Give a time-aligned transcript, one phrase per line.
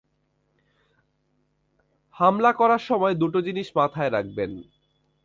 [2.15, 4.51] হামলা করার সময় দুটো জিনিস মাথায় রাখবেন।